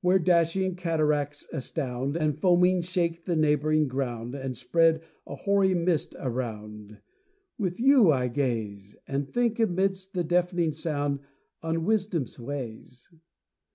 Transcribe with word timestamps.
Where 0.00 0.18
dashing 0.18 0.76
cataracts 0.76 1.46
astound, 1.52 2.16
And 2.16 2.40
foaming 2.40 2.80
shake 2.80 3.26
the 3.26 3.36
neighbouring 3.36 3.86
ground, 3.86 4.34
And 4.34 4.56
spread 4.56 5.02
a 5.26 5.34
hoary 5.34 5.74
mist 5.74 6.16
around, 6.18 7.02
With 7.58 7.78
you 7.78 8.10
I 8.10 8.28
gaze! 8.28 8.96
And 9.06 9.28
think, 9.30 9.58
amid'st 9.58 10.12
the 10.14 10.24
deaf'ning 10.24 10.72
sound, 10.72 11.20
On 11.62 11.84
wisdom's 11.84 12.40
ways. 12.40 13.10